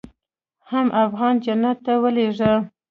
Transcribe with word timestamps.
حم 0.69 0.87
افغان 1.03 1.35
جنت 1.45 1.77
ته 1.85 1.93
ولېږه. 2.03 2.53